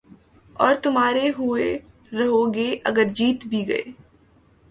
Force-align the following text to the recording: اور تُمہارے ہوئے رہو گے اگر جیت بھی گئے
اور 0.55 0.75
تُمہارے 0.75 1.29
ہوئے 1.29 1.67
رہو 2.11 2.41
گے 2.53 2.67
اگر 2.85 3.13
جیت 3.13 3.45
بھی 3.47 3.67
گئے 3.67 3.83